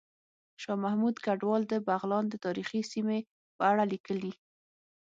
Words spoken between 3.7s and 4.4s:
اړه ليکلي